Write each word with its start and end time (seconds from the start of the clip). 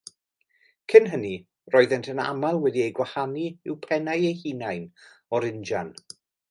Cyn 0.93 1.09
hynny 1.11 1.33
roddent 1.75 2.09
yn 2.15 2.23
aml 2.25 2.59
wedi 2.65 2.83
eu 2.87 2.97
gwahanu 3.01 3.47
i'w 3.51 3.79
pennau 3.87 4.27
eu 4.33 4.37
hunain 4.43 4.93
o'r 5.37 5.51
injan. 5.55 5.99